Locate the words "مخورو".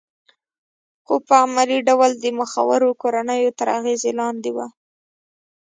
2.39-2.89